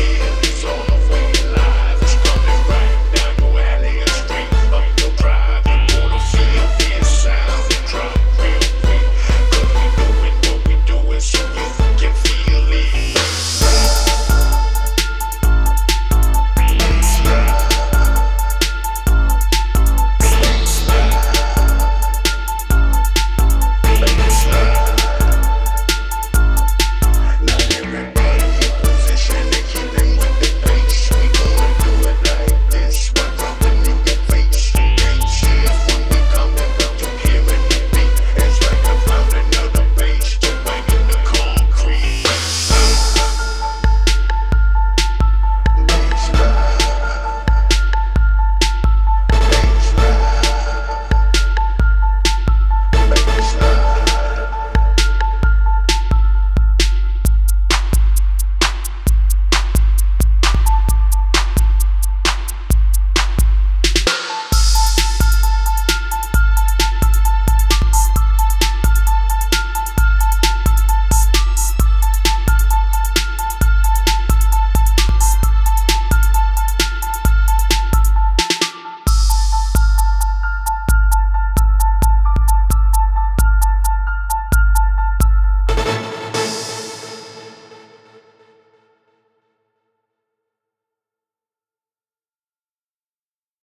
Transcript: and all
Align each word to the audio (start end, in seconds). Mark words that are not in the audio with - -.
and 0.00 0.64
all 0.64 0.97